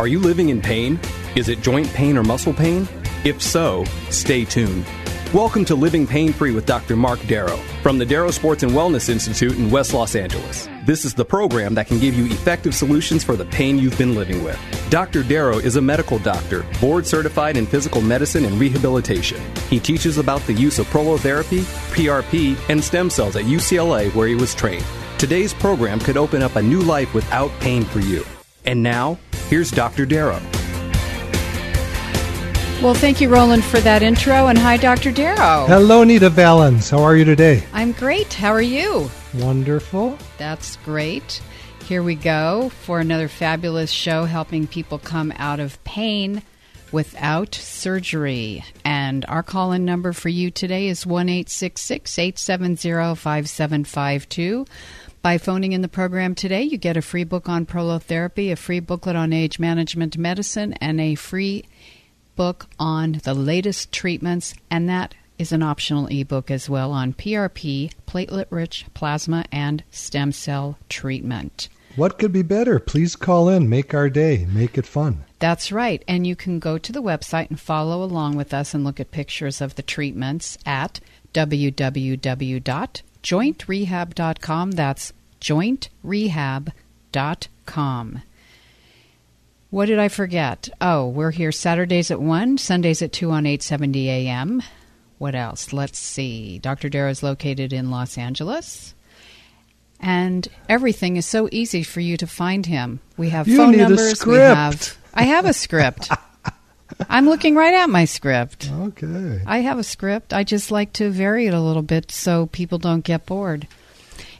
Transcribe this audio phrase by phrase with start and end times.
[0.00, 0.98] Are you living in pain?
[1.36, 2.88] Is it joint pain or muscle pain?
[3.22, 4.86] If so, stay tuned.
[5.34, 6.96] Welcome to Living Pain Free with Dr.
[6.96, 10.70] Mark Darrow from the Darrow Sports and Wellness Institute in West Los Angeles.
[10.86, 14.14] This is the program that can give you effective solutions for the pain you've been
[14.14, 14.58] living with.
[14.88, 15.22] Dr.
[15.22, 19.38] Darrow is a medical doctor, board certified in physical medicine and rehabilitation.
[19.68, 21.60] He teaches about the use of prolotherapy,
[21.92, 24.86] PRP, and stem cells at UCLA where he was trained.
[25.18, 28.24] Today's program could open up a new life without pain for you.
[28.64, 29.18] And now,
[29.50, 30.06] here's Dr.
[30.06, 30.40] Darrow.
[32.80, 34.46] Well, thank you, Roland, for that intro.
[34.46, 35.12] And hi, Dr.
[35.12, 35.66] Darrow.
[35.66, 36.90] Hello, Nita Vallens.
[36.90, 37.62] How are you today?
[37.74, 38.32] I'm great.
[38.32, 39.10] How are you?
[39.34, 40.16] Wonderful.
[40.38, 41.42] That's great.
[41.84, 46.42] Here we go for another fabulous show helping people come out of pain
[46.92, 48.64] without surgery.
[48.84, 54.66] And our call in number for you today is 1 870 5752.
[55.22, 58.80] By phoning in the program today, you get a free book on prolotherapy, a free
[58.80, 61.66] booklet on age management medicine, and a free
[62.36, 67.92] book on the latest treatments, and that is an optional ebook as well on PRP,
[68.06, 71.68] platelet rich plasma, and stem cell treatment.
[71.96, 72.78] What could be better?
[72.78, 75.24] Please call in, make our day, make it fun.
[75.38, 76.02] That's right.
[76.08, 79.10] And you can go to the website and follow along with us and look at
[79.10, 81.00] pictures of the treatments at
[83.22, 84.70] www.jointrehab.com.
[84.72, 88.22] That's jointrehab.com.
[89.70, 90.68] What did I forget?
[90.80, 94.62] Oh, we're here Saturdays at 1, Sundays at 2 on 870 AM.
[95.18, 95.72] What else?
[95.72, 96.58] Let's see.
[96.58, 96.88] Dr.
[96.88, 98.94] Darrow is located in Los Angeles.
[100.00, 103.00] And everything is so easy for you to find him.
[103.16, 104.26] We have You phone numbers.
[104.26, 106.10] We have I have a script.
[107.08, 108.70] I'm looking right at my script.
[108.70, 109.40] Okay.
[109.46, 110.32] I have a script.
[110.32, 113.66] I just like to vary it a little bit so people don't get bored.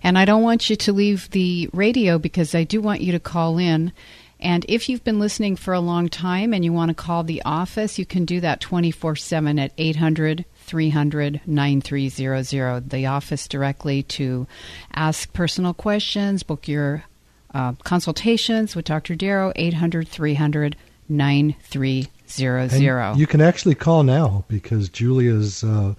[0.03, 3.21] And I don't want you to leave the radio because I do want you to
[3.21, 3.93] call in.
[4.38, 7.43] And if you've been listening for a long time and you want to call the
[7.44, 12.91] office, you can do that 24 7 at 800 300 9300.
[12.91, 14.47] The office directly to
[14.94, 17.04] ask personal questions, book your
[17.53, 19.15] uh, consultations with Dr.
[19.15, 20.77] Darrow, 800 300
[21.10, 22.71] 9300.
[23.16, 25.94] You can actually call now because Julia's uh,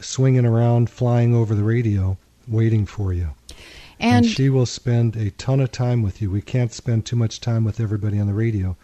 [0.00, 2.16] swinging around, flying over the radio,
[2.46, 3.30] waiting for you.
[4.00, 6.30] And, she will spend a ton of time with you.
[6.30, 8.76] We can't spend too much time with everybody on the radio,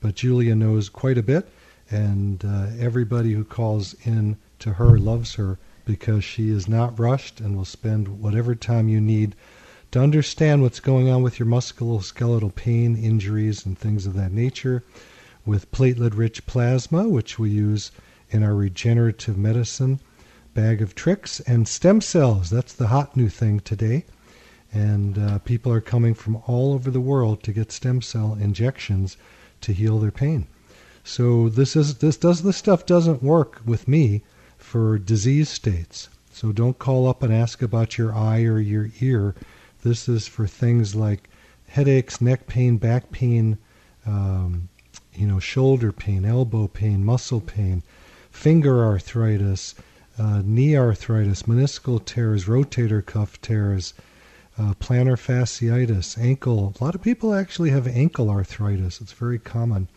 [0.00, 1.48] but Julia knows quite a bit,
[1.90, 7.40] and uh, everybody who calls in to her loves her because she is not rushed
[7.40, 9.34] and will spend whatever time you need
[9.90, 14.84] to understand what's going on with your musculoskeletal pain, injuries, and things of that nature.
[15.50, 17.90] With platelet rich plasma, which we use
[18.30, 19.98] in our regenerative medicine
[20.54, 22.50] bag of tricks, and stem cells.
[22.50, 24.04] That's the hot new thing today
[24.72, 29.16] and uh, people are coming from all over the world to get stem cell injections
[29.60, 30.46] to heal their pain.
[31.02, 34.22] So this is this does this stuff doesn't work with me
[34.58, 36.08] for disease states.
[36.32, 39.34] So don't call up and ask about your eye or your ear.
[39.82, 41.28] This is for things like
[41.66, 43.58] headaches, neck pain, back pain,
[44.06, 44.68] um,
[45.20, 47.82] you know, shoulder pain, elbow pain, muscle pain,
[48.30, 49.74] finger arthritis,
[50.18, 53.94] uh, knee arthritis, meniscal tears, rotator cuff tears
[54.60, 56.74] uh, plantar fasciitis, ankle.
[56.78, 59.00] A lot of people actually have ankle arthritis.
[59.00, 59.88] It's very common.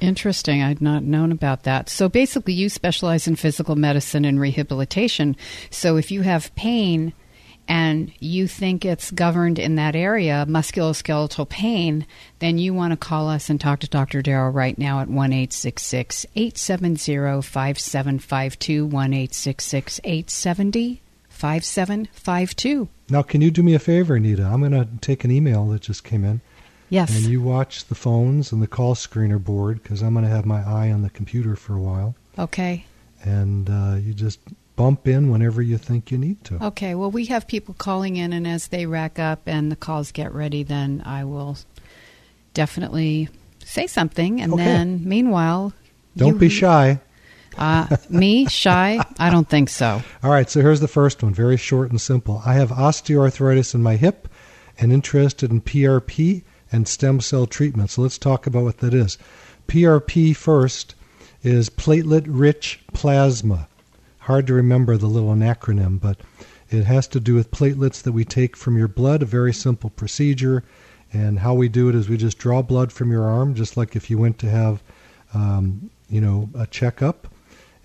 [0.00, 0.62] Interesting.
[0.62, 1.88] I'd not known about that.
[1.88, 5.36] So basically, you specialize in physical medicine and rehabilitation.
[5.70, 7.12] So if you have pain
[7.68, 12.06] and you think it's governed in that area, musculoskeletal pain,
[12.38, 14.22] then you want to call us and talk to Dr.
[14.22, 22.88] Darrow right now at 1 870 5752 1 870 5752.
[23.08, 24.44] Now, can you do me a favor, Anita?
[24.44, 26.40] I'm going to take an email that just came in.
[26.88, 27.16] Yes.
[27.16, 30.44] And you watch the phones and the call screener board because I'm going to have
[30.44, 32.14] my eye on the computer for a while.
[32.38, 32.84] Okay.
[33.24, 34.40] And uh, you just
[34.76, 36.64] bump in whenever you think you need to.
[36.66, 36.94] Okay.
[36.94, 40.32] Well, we have people calling in, and as they rack up and the calls get
[40.32, 41.56] ready, then I will
[42.54, 43.28] definitely
[43.64, 44.40] say something.
[44.40, 44.64] And Okay.
[44.64, 45.72] then, meanwhile,
[46.16, 47.00] Don't you- be shy.
[47.58, 48.98] Uh, me shy?
[49.18, 50.02] I don't think so.
[50.22, 52.42] All right, so here's the first one, very short and simple.
[52.46, 54.26] I have osteoarthritis in my hip
[54.78, 56.42] and interested in PRP
[56.72, 57.90] and stem cell treatment.
[57.90, 59.18] So let's talk about what that is.
[59.68, 60.94] PRP first
[61.42, 63.68] is platelet rich plasma.
[64.26, 66.20] Hard to remember the little acronym, but
[66.70, 69.90] it has to do with platelets that we take from your blood, a very simple
[69.90, 70.62] procedure.
[71.12, 73.96] And how we do it is we just draw blood from your arm, just like
[73.96, 74.80] if you went to have,
[75.34, 77.26] um, you know, a checkup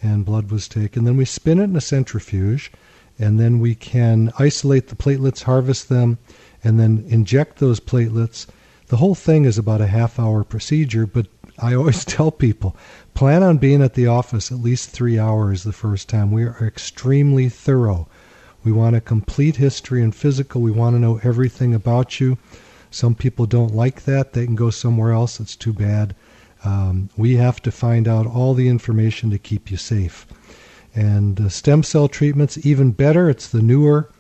[0.03, 1.05] and blood was taken.
[1.05, 2.71] Then we spin it in a centrifuge,
[3.17, 6.19] and then we can isolate the platelets, harvest them,
[6.63, 8.45] and then inject those platelets.
[8.89, 11.25] The whole thing is about a half hour procedure, but
[11.57, 12.75] I always tell people
[13.17, 16.31] plan on being at the office at least three hours the first time.
[16.31, 18.07] We are extremely thorough.
[18.63, 20.61] We want a complete history and physical.
[20.61, 22.37] We want to know everything about you.
[22.91, 24.33] Some people don't like that.
[24.33, 25.39] They can go somewhere else.
[25.39, 26.13] It's too bad.
[26.63, 30.27] Um, we have to find out all the information to keep you safe.
[30.93, 33.31] And uh, stem cell treatments, even better.
[33.31, 34.11] It's the newer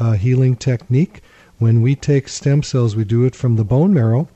[0.00, 1.20] uh, healing technique.
[1.58, 4.28] When we take stem cells, we do it from the bone marrow,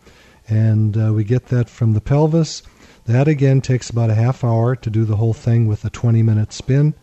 [0.47, 2.63] and uh, we get that from the pelvis.
[3.11, 6.23] That again takes about a half hour to do the whole thing with a 20
[6.23, 6.95] minute spin.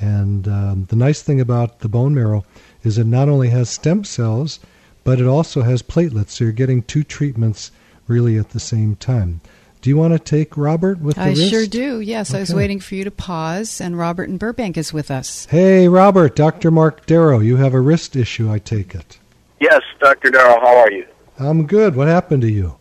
[0.00, 2.44] And um, the nice thing about the bone marrow
[2.82, 4.58] is it not only has stem cells,
[5.04, 6.30] but it also has platelets.
[6.30, 7.70] So you're getting two treatments
[8.08, 9.42] really at the same time.
[9.80, 11.50] Do you want to take Robert with the I wrist?
[11.50, 12.00] sure do.
[12.00, 15.44] Yes, I was waiting for you to pause, and Robert in Burbank is with us.
[15.46, 16.72] Hey, Robert, Dr.
[16.72, 19.18] Mark Darrow, you have a wrist issue, I take it.
[19.60, 20.30] Yes, Dr.
[20.30, 21.06] Darrow, how are you?
[21.38, 21.94] I'm good.
[21.94, 22.76] What happened to you?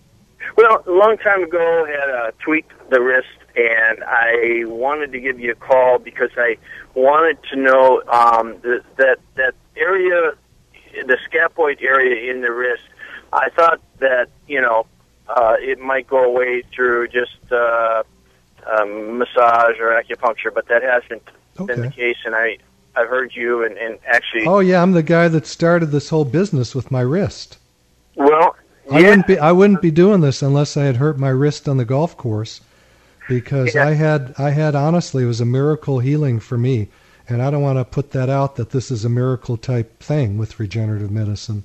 [0.56, 5.20] Well, a long time ago, I had uh, tweaked the wrist, and I wanted to
[5.20, 6.58] give you a call because I
[6.94, 10.34] wanted to know um, that that that area,
[10.94, 12.84] the scaphoid area in the wrist.
[13.32, 14.86] I thought that you know
[15.28, 18.04] uh, it might go away through just uh,
[18.72, 21.24] um, massage or acupuncture, but that hasn't
[21.66, 22.18] been the case.
[22.26, 22.58] And I
[22.96, 26.26] I've heard you and, and actually Oh yeah, I'm the guy that started this whole
[26.26, 27.58] business with my wrist.
[28.16, 28.56] well.
[28.92, 31.78] I wouldn't be I wouldn't be doing this unless I had hurt my wrist on
[31.78, 32.62] the golf course
[33.30, 33.88] because Yeah.
[33.88, 36.90] I had I had honestly it was a miracle healing for me
[37.30, 40.38] and I don't want to put that out that this is a miracle type thing
[40.38, 41.64] with regenerative medicine.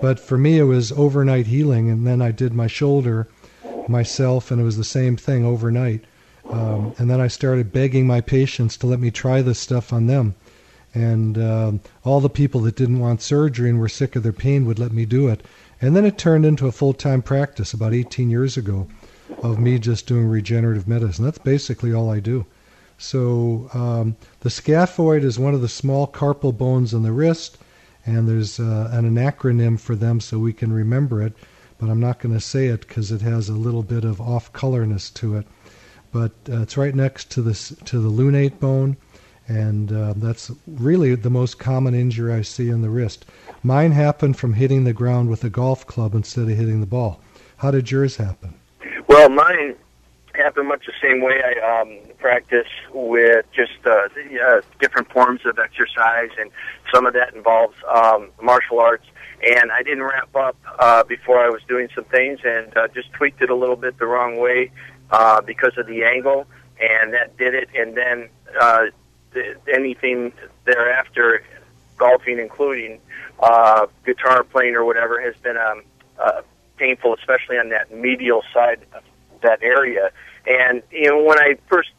[0.00, 3.28] But for me it was overnight healing and then I did my shoulder
[3.88, 6.04] myself and it was the same thing overnight.
[6.50, 10.06] Um, and then I started begging my patients to let me try this stuff on
[10.06, 10.34] them.
[10.94, 14.66] And um, all the people that didn't want surgery and were sick of their pain
[14.66, 15.42] would let me do it.
[15.82, 18.86] And then it turned into a full time practice about 18 years ago
[19.42, 21.24] of me just doing regenerative medicine.
[21.24, 22.46] That's basically all I do.
[22.98, 27.58] So um, the scaphoid is one of the small carpal bones in the wrist,
[28.06, 31.32] and there's uh, an, an acronym for them so we can remember it.
[31.78, 34.52] But I'm not going to say it because it has a little bit of off
[34.52, 35.48] colorness to it.
[36.12, 38.96] But uh, it's right next to the s- to the lunate bone,
[39.48, 43.24] and uh, that's really the most common injury I see in the wrist.
[43.62, 47.20] Mine happened from hitting the ground with a golf club instead of hitting the ball.
[47.56, 48.54] How did yours happen?
[49.06, 49.76] Well, mine
[50.34, 51.42] happened much the same way.
[51.44, 56.50] I um, practice with just uh, the, uh, different forms of exercise, and
[56.92, 59.06] some of that involves um, martial arts.
[59.44, 63.12] And I didn't wrap up uh, before I was doing some things, and uh, just
[63.12, 64.70] tweaked it a little bit the wrong way
[65.10, 66.46] uh, because of the angle,
[66.80, 67.68] and that did it.
[67.74, 68.28] And then
[68.60, 68.86] uh,
[69.72, 70.32] anything
[70.64, 71.42] thereafter,
[71.96, 73.00] golfing including
[73.40, 75.82] uh, guitar playing or whatever, has been um,
[76.18, 76.42] uh,
[76.76, 79.02] painful, especially on that medial side of
[79.42, 80.10] that area.
[80.46, 81.90] And you know, when I first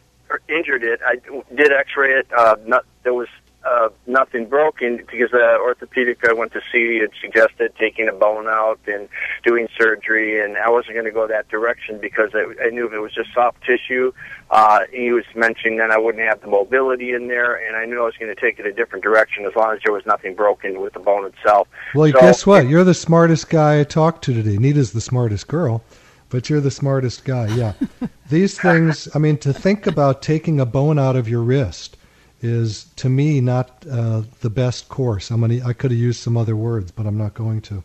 [0.50, 1.16] injured it, I
[1.54, 2.28] did X-ray it.
[2.36, 3.28] Uh, not, there was
[3.66, 8.48] uh, nothing broken because the orthopedic I went to see had suggested taking a bone
[8.48, 9.08] out and
[9.44, 12.94] doing surgery, and I wasn't going to go that direction because I, I knew if
[12.94, 14.12] it was just soft tissue,
[14.52, 18.02] uh, he was mentioning that I wouldn't have the mobility in there, and I knew
[18.02, 20.36] I was going to take it a different direction as long as there was nothing
[20.36, 21.68] broken with the bone itself.
[21.96, 22.68] Well, So- guess what?
[22.68, 24.58] You're the smartest guy I talked to today.
[24.58, 25.84] Nita's the smartest girl,
[26.30, 27.48] but you're the smartest guy.
[27.56, 27.74] Yeah.
[28.30, 31.98] These things, I mean, to think about taking a bone out of your wrist
[32.44, 35.32] is, to me, not uh, the best course.
[35.32, 37.84] I'm gonna, I could have used some other words, but I'm not going to.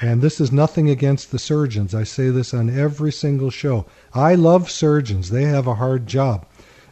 [0.00, 1.94] And this is nothing against the surgeons.
[1.94, 3.86] I say this on every single show.
[4.12, 5.30] I love surgeons.
[5.30, 6.46] They have a hard job.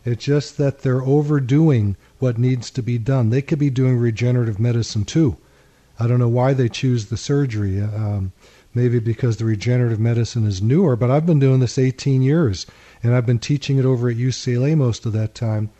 [0.04, 3.30] It's just that they're overdoing what needs to be done.
[3.30, 5.36] They could be doing regenerative medicine too.
[5.98, 7.80] I don't know why they choose the surgery.
[7.80, 8.32] Um,
[8.74, 12.66] maybe because the regenerative medicine is newer, but I've been doing this 18 years,
[13.02, 15.70] and I've been teaching it over at UCLA most of that time,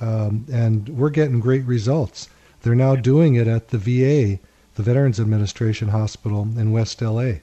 [0.00, 2.28] um, and we're getting great results.
[2.62, 4.40] They're now doing it at the VA,
[4.74, 7.34] the Veterans Administration Hospital in West LA.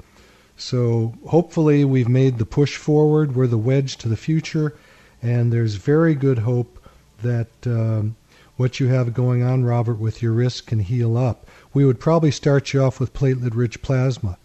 [0.57, 3.35] So hopefully we've made the push forward.
[3.35, 4.75] We're the wedge to the future,
[5.21, 6.77] and there's very good hope
[7.21, 8.15] that um,
[8.57, 11.47] what you have going on, Robert, with your wrist can heal up.
[11.73, 14.37] We would probably start you off with platelet-rich plasma,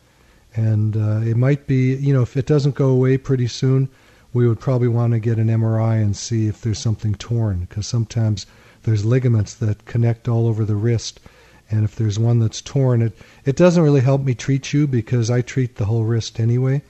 [0.55, 3.91] And uh, it might be, you know, if it doesn't go away pretty soon,
[4.33, 7.87] we would probably want to get an MRI and see if there's something torn, because
[7.87, 8.47] sometimes
[8.83, 11.21] there's ligaments that connect all over the wrist.
[11.71, 15.31] And if there's one that's torn, it, it doesn't really help me treat you because
[15.31, 16.83] I treat the whole wrist anyway,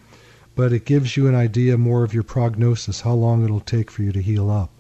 [0.55, 4.03] but it gives you an idea more of your prognosis, how long it'll take for
[4.03, 4.71] you to heal up.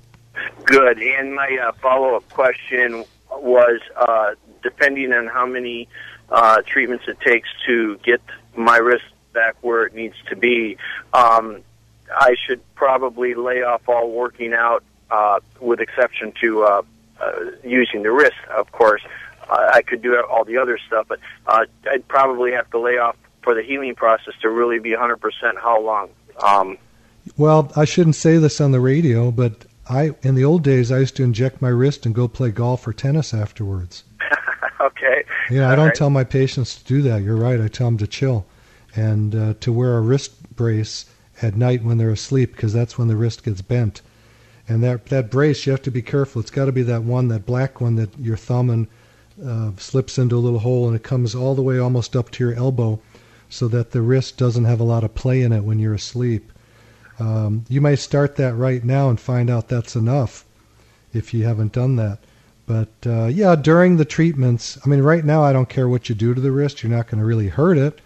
[0.64, 0.98] Good.
[1.00, 5.88] And my uh, follow up question was uh, depending on how many
[6.28, 8.20] uh, treatments it takes to get
[8.56, 10.76] my wrist back where it needs to be,
[11.12, 11.62] um,
[12.14, 16.82] I should probably lay off all working out, uh, with exception to uh,
[17.20, 17.32] uh,
[17.64, 19.02] using the wrist, of course.
[19.48, 22.98] Uh, I could do all the other stuff, but uh, I'd probably have to lay
[22.98, 25.18] off for the healing process to really be 100%
[25.62, 26.10] how long?
[26.42, 26.78] Um,
[27.36, 30.98] well, I shouldn't say this on the radio, but I in the old days I
[30.98, 34.04] used to inject my wrist and go play golf or tennis afterwards.
[34.80, 35.24] okay.
[35.50, 35.94] Yeah, I don't right.
[35.94, 37.22] tell my patients to do that.
[37.22, 37.60] You're right.
[37.60, 38.46] I tell them to chill
[38.94, 41.06] and uh, to wear a wrist brace
[41.42, 44.02] at night when they're asleep because that's when the wrist gets bent.
[44.68, 46.40] And that that brace, you have to be careful.
[46.40, 48.86] It's got to be that one, that black one that your thumb and
[49.44, 52.44] uh, slips into a little hole and it comes all the way almost up to
[52.44, 52.98] your elbow,
[53.48, 56.50] so that the wrist doesn't have a lot of play in it when you're asleep.
[57.18, 60.44] Um, you may start that right now and find out that's enough
[61.14, 62.18] if you haven't done that.
[62.66, 66.14] But uh, yeah, during the treatments, I mean, right now I don't care what you
[66.14, 66.82] do to the wrist.
[66.82, 68.00] You're not going to really hurt it.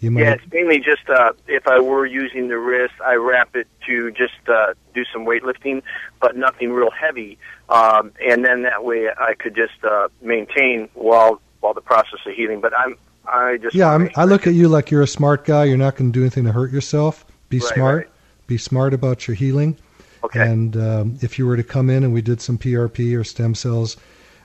[0.00, 0.22] You might...
[0.22, 4.10] Yeah, it's mainly just uh, if I were using the wrist, I wrap it to
[4.12, 5.82] just uh, do some weightlifting,
[6.20, 7.38] but nothing real heavy,
[7.68, 12.34] um, and then that way I could just uh, maintain while while the process of
[12.34, 12.60] healing.
[12.60, 15.64] But I'm I just yeah, I'm, I look at you like you're a smart guy.
[15.64, 17.24] You're not going to do anything to hurt yourself.
[17.48, 17.96] Be right, smart.
[17.96, 18.12] Right.
[18.46, 19.76] Be smart about your healing.
[20.24, 20.40] Okay.
[20.40, 23.54] And um, if you were to come in and we did some PRP or stem
[23.54, 23.96] cells,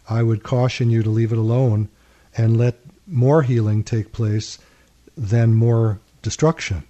[0.10, 1.90] I would caution you to leave it alone
[2.38, 4.58] and let more healing take place
[5.18, 6.84] than more destruction.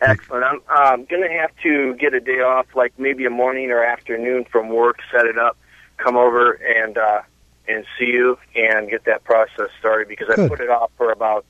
[0.00, 0.62] Excellent.
[0.70, 3.84] I'm um, going to have to get a day off, like maybe a morning or
[3.84, 5.58] afternoon from work, set it up,
[5.98, 7.20] come over and uh,
[7.68, 10.40] and see you and get that process started because Good.
[10.40, 11.44] I put it off for about,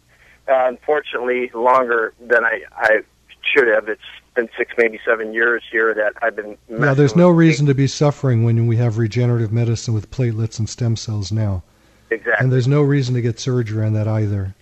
[0.49, 3.01] uh, unfortunately, longer than I, I
[3.43, 3.89] should have.
[3.89, 4.03] It's
[4.35, 6.59] been six, maybe seven years here that I've been.
[6.69, 10.69] Now, there's no reason to be suffering when we have regenerative medicine with platelets and
[10.69, 11.63] stem cells now.
[12.11, 12.35] Exactly.
[12.45, 14.55] And there's no reason to get surgery on that either.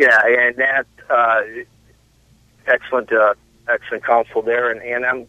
[0.00, 1.40] Yeah, yeah and that uh,
[2.66, 3.34] excellent, uh,
[3.68, 5.26] excellent counsel there, and, and I'm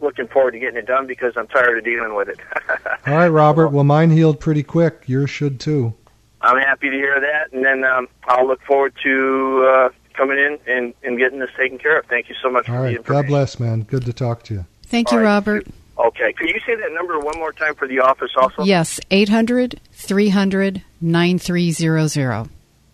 [0.00, 2.40] looking forward to getting it done because I'm tired of dealing with it.
[3.06, 3.68] All right, Robert.
[3.68, 5.04] Well, mine healed pretty quick.
[5.06, 5.92] Yours should too.
[6.40, 10.58] I'm happy to hear that, and then um, I'll look forward to uh, coming in
[10.66, 12.06] and, and getting this taken care of.
[12.06, 12.96] Thank you so much All for right.
[12.96, 13.02] the.
[13.02, 13.82] God bless, man.
[13.82, 14.66] Good to talk to you.
[14.84, 15.66] Thank you, Robert.
[15.98, 16.32] Okay.
[16.32, 18.64] Could you say that number one more time for the office also?
[18.64, 22.50] Yes, 800 300 9300.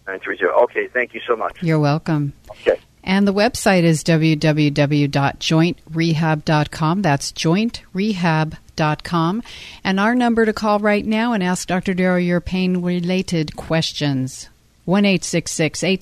[0.07, 0.45] 930.
[0.65, 0.89] Okay.
[0.89, 1.63] Thank you so much.
[1.63, 2.35] You're welcome.
[2.51, 2.79] Okay.
[3.05, 7.03] And the website is www.jointrehab.com.
[7.03, 9.43] That's jointrehab.com.
[9.85, 11.95] And our number to call right now and ask Dr.
[11.95, 14.49] Darrow your pain related questions.
[14.85, 15.97] 1 870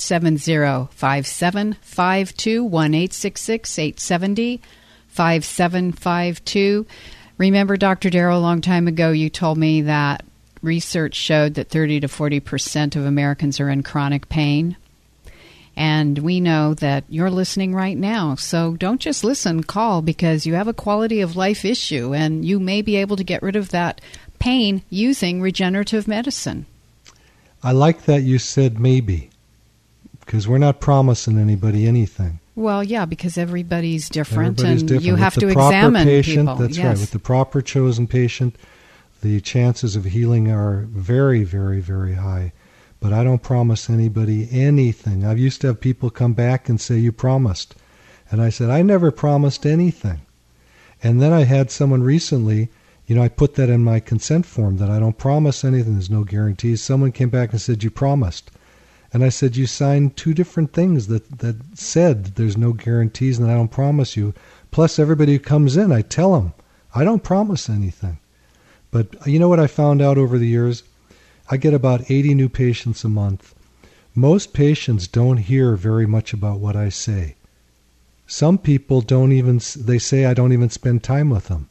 [0.93, 2.65] 5752.
[2.65, 4.61] 1 870
[5.09, 6.87] 5752.
[7.37, 8.11] Remember, Dr.
[8.11, 10.25] Darrow, a long time ago, you told me that
[10.63, 14.77] research showed that 30 to 40 percent of Americans are in chronic pain.
[15.77, 18.35] And we know that you're listening right now.
[18.35, 22.61] So don't just listen, call because you have a quality of life issue and you
[22.61, 24.01] may be able to get rid of that
[24.39, 26.67] pain using regenerative medicine.
[27.63, 29.31] I like that you said maybe
[30.21, 32.41] because we're not promising anybody anything.
[32.57, 35.07] Well, yeah, because everybody's different everybody's and different.
[35.07, 36.55] you with have to examine patient, people.
[36.57, 36.87] That's yes.
[36.87, 36.99] right.
[36.99, 38.57] With the proper chosen patient,
[39.23, 42.53] the chances of healing are very, very, very high
[43.01, 45.25] but I don't promise anybody anything.
[45.25, 47.75] I've used to have people come back and say, You promised.
[48.31, 50.21] And I said, I never promised anything.
[51.03, 52.69] And then I had someone recently,
[53.07, 56.11] you know, I put that in my consent form that I don't promise anything, there's
[56.11, 56.83] no guarantees.
[56.83, 58.51] Someone came back and said, You promised.
[59.15, 63.51] And I said, You signed two different things that, that said there's no guarantees and
[63.51, 64.35] I don't promise you.
[64.71, 66.53] Plus, everybody who comes in, I tell them,
[66.95, 68.19] I don't promise anything.
[68.91, 70.83] But you know what I found out over the years?
[71.49, 73.55] I get about 80 new patients a month.
[74.15, 77.37] Most patients don't hear very much about what I say.
[78.27, 81.69] Some people don't even, they say I don't even spend time with them.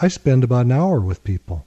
[0.00, 1.64] I spend about an hour with people.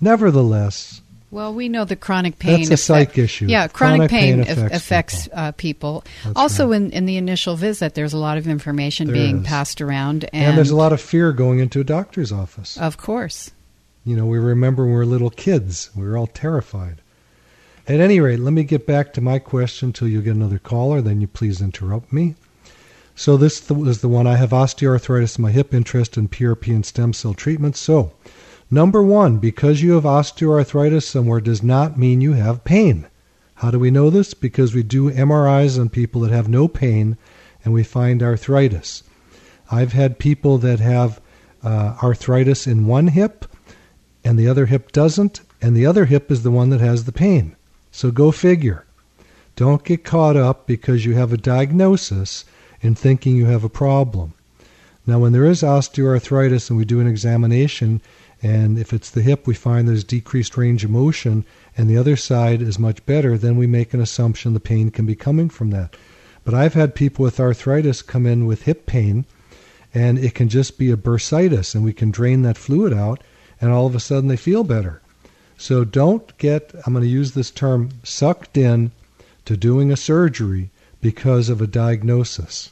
[0.00, 1.00] Nevertheless,
[1.30, 2.68] well, we know the chronic pain.
[2.68, 3.46] That's a psych issue.
[3.46, 5.38] Yeah, chronic, chronic pain, pain, affects, affects people.
[5.38, 6.04] Uh, people.
[6.36, 6.76] Also, right.
[6.76, 9.46] in, in the initial visit, there's a lot of information There being is.
[9.46, 12.76] passed around, and, and there's a lot of fear going into a doctor's office.
[12.76, 13.52] Of course.
[14.04, 17.00] You know, we remember when we were little kids, we were all terrified.
[17.86, 21.00] At any rate, let me get back to my question till you get another caller.
[21.00, 22.34] Then you please interrupt me.
[23.14, 26.74] So this th- is the one I have osteoarthritis in my hip, interest in PRP
[26.74, 27.76] and stem cell treatment.
[27.76, 28.12] So,
[28.70, 33.06] number one, because you have osteoarthritis somewhere does not mean you have pain.
[33.54, 34.32] How do we know this?
[34.32, 37.16] Because we do MRIs on people that have no pain
[37.64, 39.02] and we find arthritis.
[39.70, 41.20] I've had people that have
[41.62, 43.44] uh, arthritis in one hip
[44.24, 47.12] and the other hip doesn't, and the other hip is the one that has the
[47.12, 47.56] pain.
[47.90, 48.84] So go figure.
[49.56, 52.44] Don't get caught up because you have a diagnosis
[52.80, 54.34] in thinking you have a problem.
[55.06, 58.00] Now, when there is osteoarthritis and we do an examination,
[58.42, 61.44] and if it's the hip, we find there's decreased range of motion,
[61.76, 65.06] and the other side is much better, then we make an assumption the pain can
[65.06, 65.96] be coming from that.
[66.44, 69.26] But I've had people with arthritis come in with hip pain,
[69.92, 73.22] and it can just be a bursitis, and we can drain that fluid out,
[73.60, 75.02] and all of a sudden they feel better.
[75.58, 78.92] So don't get, I'm going to use this term, sucked in
[79.44, 80.70] to doing a surgery
[81.02, 82.70] because of a diagnosis.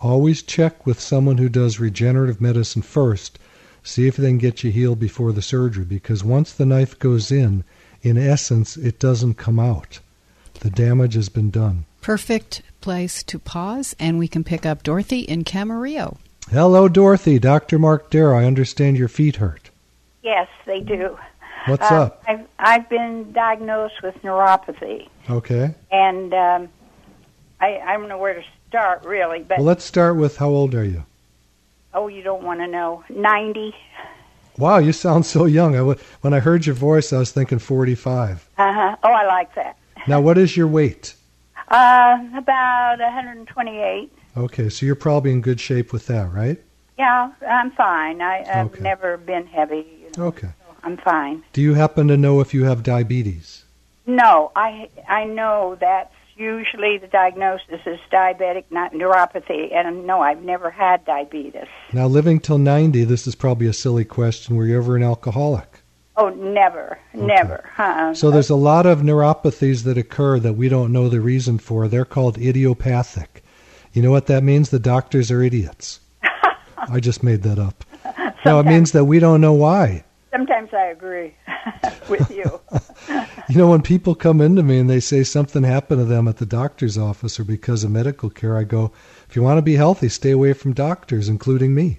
[0.00, 3.38] Always check with someone who does regenerative medicine first.
[3.82, 7.30] See if they can get you healed before the surgery because once the knife goes
[7.32, 7.64] in,
[8.02, 10.00] in essence, it doesn't come out.
[10.60, 11.86] The damage has been done.
[12.02, 16.18] Perfect place to pause, and we can pick up Dorothy in Camarillo.
[16.50, 17.38] Hello, Dorothy.
[17.38, 17.78] Dr.
[17.78, 19.70] Mark Darrow, I understand your feet hurt.
[20.22, 21.16] Yes, they do.
[21.66, 22.24] What's Uh, up?
[22.26, 25.74] I've I've been diagnosed with neuropathy, Okay.
[25.92, 26.68] and um,
[27.60, 29.40] I I don't know where to start really.
[29.40, 31.04] But Well, let's start with how old are you?
[31.94, 33.04] Oh, you don't want to know.
[33.08, 33.74] Ninety.
[34.58, 35.74] Wow, you sound so young.
[35.74, 38.46] I w- when I heard your voice, I was thinking 45.
[38.58, 38.96] Uh huh.
[39.02, 39.76] Oh, I like that.
[40.06, 41.14] Now, what is your weight?
[41.68, 44.12] Uh, about 128.
[44.36, 46.58] Okay, so you're probably in good shape with that, right?
[46.98, 48.20] Yeah, I'm fine.
[48.20, 48.82] I, I've Okay.
[48.82, 49.86] never been heavy.
[50.02, 50.50] You know, Okay.
[50.82, 51.42] I'm fine.
[51.52, 53.64] Do you happen to know if you have diabetes?
[54.06, 60.42] No, I I know that's usually the diagnosis is diabetic, not neuropathy, and no, I've
[60.42, 61.66] never had diabetes.
[61.92, 64.56] Now, living till 90, this is probably a silly question.
[64.56, 65.82] Were you ever an alcoholic?
[66.16, 67.70] Oh, never, never.
[67.78, 68.14] Uh-uh.
[68.14, 71.86] So there's a lot of neuropathies that occur that we don't know the reason for.
[71.86, 73.44] They're called idiopathic.
[73.92, 74.70] You know what that means?
[74.70, 76.00] The doctors are idiots.
[76.78, 77.84] I just made that up.
[78.44, 80.04] No, it means that we don't know why.
[80.30, 81.34] Sometimes I agree
[82.08, 82.60] with you.
[83.50, 86.36] You know, when people come into me and they say something happened to them at
[86.36, 88.92] the doctor's office or because of medical care, I go,
[89.28, 91.98] if you want to be healthy, stay away from doctors, including me.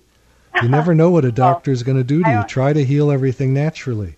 [0.62, 2.44] You never know what a doctor is going to do to you.
[2.46, 4.16] Try to heal everything naturally.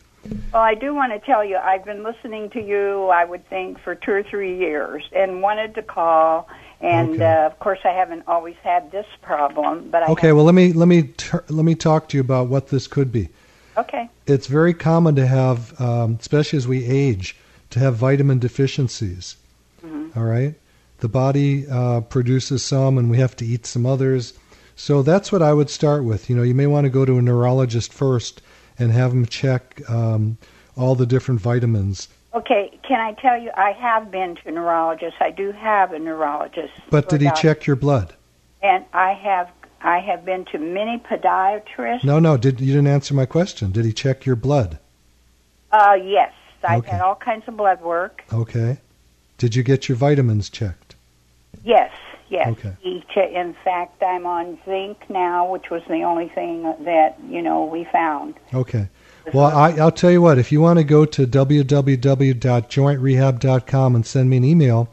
[0.54, 3.80] Well, I do want to tell you, I've been listening to you, I would think,
[3.80, 6.48] for two or three years and wanted to call.
[6.82, 7.26] And Okay.
[7.26, 10.72] uh, of course, I haven't always had this problem, but I Okay, well let me
[10.72, 13.30] let me tur let me talk to you about what this could be.
[13.78, 14.10] Okay.
[14.28, 17.36] It's very common to have, um, especially as we age,
[17.72, 19.38] to have vitamin deficiencies.
[20.16, 20.54] All right,
[21.00, 24.34] the body uh, produces some, and we have to eat some others.
[24.76, 26.30] So that's what I would start with.
[26.30, 28.42] You know, you may want to go to a neurologist first
[28.78, 30.38] and have them check um,
[30.78, 32.10] all the different vitamins.
[32.36, 35.16] Okay, can I tell you, I have been to a neurologist.
[35.20, 36.74] I do have a neurologist.
[36.92, 38.14] But did he check your blood?
[38.62, 39.50] And I have,
[39.84, 42.04] I have been to many podiatrists.
[42.04, 42.38] No, no.
[42.38, 43.72] Did you didn't answer my question?
[43.72, 44.80] Did he check your blood?
[45.72, 46.32] Uh, yes,
[46.64, 46.92] I've Okay.
[46.92, 48.24] had all kinds of blood work.
[48.32, 48.78] Okay.
[49.38, 50.96] Did you get your vitamins checked?
[51.64, 51.92] Yes,
[52.30, 52.48] yes.
[52.50, 52.74] Okay.
[53.16, 57.84] In fact, I'm on zinc now, which was the only thing that you know we
[57.86, 58.36] found.
[58.54, 58.88] Okay.
[59.34, 60.38] Well, I, I'll tell you what.
[60.38, 64.90] If you want to go to www.jointrehab.com and send me an email,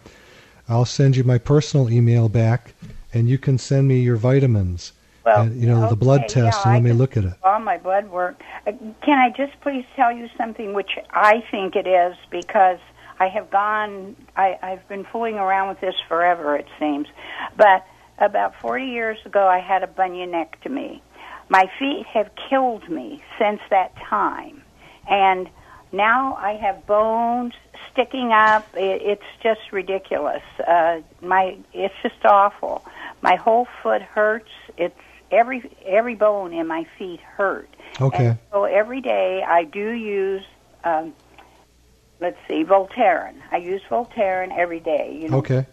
[0.69, 2.75] I'll send you my personal email back,
[3.13, 4.93] and you can send me your vitamins.
[5.25, 7.35] Well, and, you know, the blood test, yeah, and let I me look at it.
[7.43, 8.41] All my blood work.
[8.67, 12.79] Uh, can I just please tell you something, which I think it is, because
[13.19, 14.17] I have gone.
[14.37, 17.07] I, I've been fooling around with this forever, it seems.
[17.57, 17.87] But
[18.19, 21.01] about 40 years ago, I had a bunionectomy.
[21.51, 24.63] My feet have killed me since that time,
[25.09, 25.51] and
[25.93, 27.53] now I have bones
[27.93, 28.67] sticking up.
[28.75, 30.43] It, it's just ridiculous.
[30.67, 32.85] Uh, my it's just awful.
[33.23, 34.51] My whole foot hurts.
[34.77, 34.99] It's
[35.31, 37.69] every every bone in my feet hurt.
[38.01, 38.27] Okay.
[38.29, 40.45] And so every day I do use.
[40.85, 41.13] Um,
[42.21, 43.35] let's see, Voltaren.
[43.51, 45.19] I use Voltaren every day.
[45.21, 45.67] You know, Okay.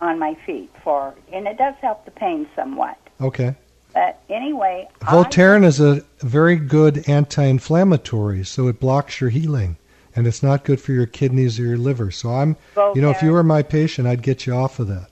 [0.00, 2.96] on my feet for, and it does help the pain somewhat.
[3.20, 3.54] Okay.
[3.94, 9.76] But anyway, I- Voltaren is a very good anti-inflammatory, so it blocks your healing,
[10.16, 12.10] and it's not good for your kidneys or your liver.
[12.10, 12.56] So I'm,
[12.94, 15.08] you know, if you were my patient, I'd get you off of that.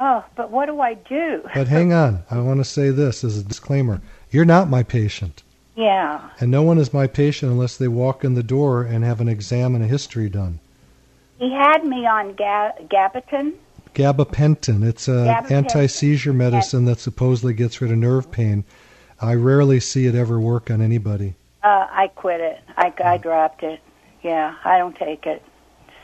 [0.00, 1.42] Oh, but what do I do?
[1.54, 5.42] But hang on, I want to say this as a disclaimer: you're not my patient.
[5.76, 6.30] yeah.
[6.40, 9.28] And no one is my patient unless they walk in the door and have an
[9.28, 10.60] exam and a history done.
[11.38, 13.54] He had me on ga- Gabapentin.
[13.94, 14.84] Gabapentin.
[14.86, 18.64] It's an anti-seizure medicine that supposedly gets rid of nerve pain.
[19.20, 21.34] I rarely see it ever work on anybody.
[21.62, 22.60] Uh, I quit it.
[22.76, 23.80] I, I dropped it.
[24.22, 25.42] Yeah, I don't take it.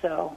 [0.02, 0.36] So,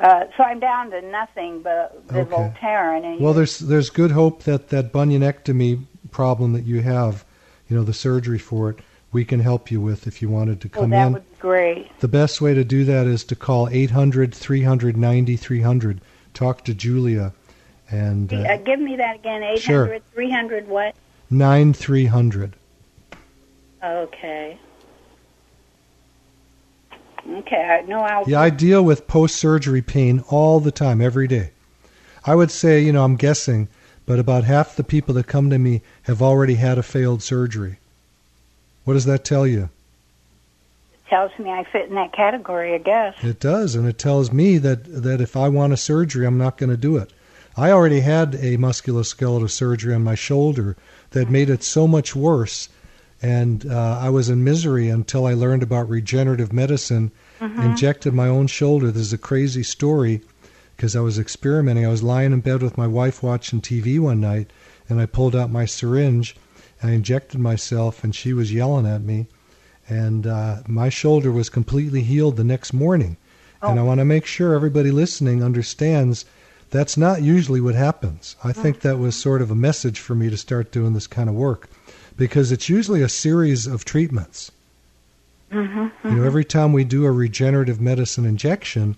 [0.00, 2.30] uh, so I'm down to nothing but the Okay.
[2.30, 3.04] Voltaren.
[3.04, 7.24] And Well, there's there's good hope that that bunionectomy problem that you have,
[7.68, 8.78] you know, the surgery for it,
[9.12, 11.12] we can help you with if you wanted to well, come that in.
[11.14, 12.00] would be great.
[12.00, 16.00] The best way to do that is to call 800 390 300.
[16.34, 17.32] Talk to Julia
[17.90, 19.42] and Uh, uh, give me that again.
[19.42, 19.98] 800, Sure.
[20.14, 20.94] 300 what?
[21.30, 22.54] 9300.
[23.82, 24.58] Okay.
[27.28, 28.28] Okay, I know I'll.
[28.28, 31.50] Yeah, I deal with post surgery pain all the time, every day.
[32.24, 33.68] I would say, you know, I'm guessing,
[34.06, 37.78] but about half the people that come to me have already had a failed surgery.
[38.84, 39.70] What does that tell you?
[40.92, 43.14] It tells me I fit in that category, I guess.
[43.22, 46.58] It does, and it tells me that that if I want a surgery, I'm not
[46.58, 47.12] going to do it.
[47.56, 50.76] I already had a musculoskeletal surgery on my shoulder
[51.10, 52.68] that made it so much worse,
[53.24, 57.10] and uh, I was in misery until I learned about regenerative medicine.
[57.40, 58.90] Injected my own shoulder.
[58.90, 60.22] This is a crazy story
[60.76, 61.84] because I was experimenting.
[61.84, 64.50] I was lying in bed with my wife watching TV one night,
[64.88, 66.36] and I pulled out my syringe.
[66.80, 69.26] And I injected myself, and she was yelling at me
[69.88, 73.16] and uh, my shoulder was completely healed the next morning.
[73.70, 76.26] And I want to make sure everybody listening understands
[76.70, 78.36] that's not usually what happens.
[78.44, 81.30] I think that was sort of a message for me to start doing this kind
[81.30, 81.70] of work
[82.16, 84.50] because it's usually a series of treatments.
[85.50, 88.96] You know, every time we do a regenerative medicine injection,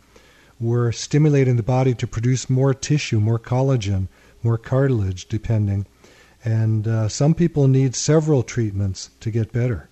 [0.59, 4.09] we're stimulating the body to produce more tissue, more collagen,
[4.43, 5.85] more cartilage, depending.
[6.45, 9.89] And uh, some people need several treatments to get better.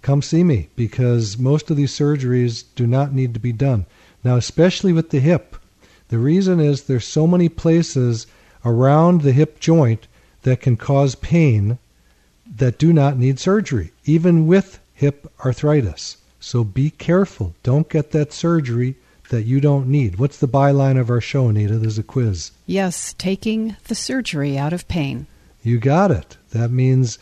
[0.00, 3.84] Come see me because most of these surgeries do not need to be done.
[4.22, 5.56] Now, especially with the hip,
[6.08, 8.28] the reason is there's so many places
[8.64, 10.06] around the hip joint
[10.42, 11.78] that can cause pain
[12.46, 16.16] that do not need surgery, even with hip arthritis.
[16.40, 17.54] So be careful.
[17.62, 18.96] Don't get that surgery
[19.28, 20.18] that you don't need.
[20.18, 21.78] What's the byline of our show, Anita?
[21.78, 22.50] There's a quiz.
[22.66, 25.26] Yes, taking the surgery out of pain.
[25.62, 26.36] You got it.
[26.50, 27.18] That means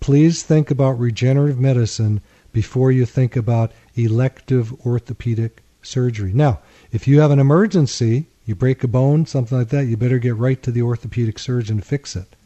[0.00, 2.20] please think about regenerative medicine
[2.52, 6.32] before you think about elective orthopedic surgery.
[6.32, 6.58] Now,
[6.90, 10.36] if you have an emergency, you break a bone, something like that, you better get
[10.36, 12.36] right to the orthopedic surgeon to fix it.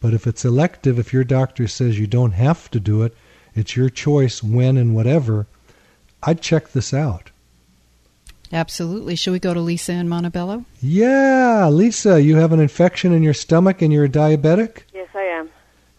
[0.00, 3.16] But if it's elective, if your doctor says you don't have to do it,
[3.58, 5.46] it's your choice when and whatever,
[6.22, 7.30] I'd check this out.
[8.52, 9.16] Absolutely.
[9.16, 10.64] Should we go to Lisa in Montebello?
[10.80, 14.82] Yeah, Lisa, you have an infection in your stomach and you're a diabetic?
[14.94, 15.50] Yes, I am.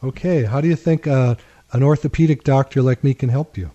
[0.04, 1.36] Okay, how do you think uh,
[1.74, 3.72] an orthopedic doctor like me can help you?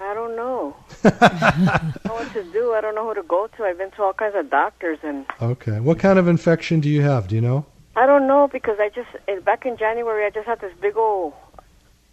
[0.00, 0.76] I don't know.
[1.04, 2.72] I don't know what to do.
[2.72, 3.64] I don't know who to go to.
[3.64, 7.02] I've been to all kinds of doctors, and Okay, what kind of infection do you
[7.02, 7.28] have?
[7.28, 7.66] Do you know?
[7.96, 10.96] I don't know because I just eh, back in January I just had this big
[10.96, 11.32] old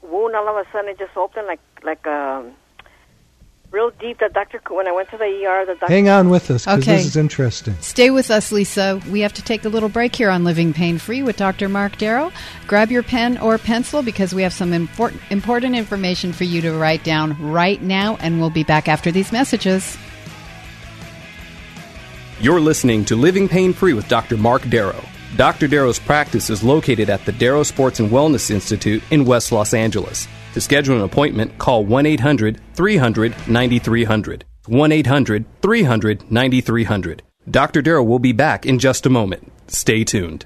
[0.04, 0.36] wound.
[0.36, 2.52] All of a sudden, it just opened like like um
[3.72, 4.60] real deep that Dr.
[4.70, 5.94] When I went to the ER, the doctor.
[5.94, 6.98] Hang on with us because Okay.
[6.98, 7.74] this is interesting.
[7.80, 9.00] Stay with us, Lisa.
[9.10, 11.70] We have to take a little break here on Living Pain Free with Dr.
[11.70, 12.34] Mark Darrow.
[12.68, 16.74] Grab your pen or pencil because we have some important, important information for you to
[16.74, 19.98] write down right now, and we'll be back after these messages.
[22.42, 24.36] You're listening to Living Pain Free with Dr.
[24.36, 25.02] Mark Darrow.
[25.38, 25.68] Dr.
[25.68, 30.28] Darrow's practice is located at the Darrow Sports and Wellness Institute in West Los Angeles.
[30.54, 34.46] To schedule an appointment, call 1 800 300 9300.
[34.68, 37.24] 1 800 300 9300.
[37.50, 37.82] Dr.
[37.82, 39.52] Darrow will be back in just a moment.
[39.68, 40.46] Stay tuned.